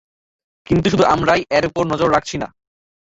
কিন্তু 0.67 0.87
শুধু 0.89 1.05
আমরাই 1.05 1.41
এর 1.57 1.63
উপর 1.65 1.83
নজর 1.87 2.09
রাখছি 2.11 2.35
না। 2.37 2.47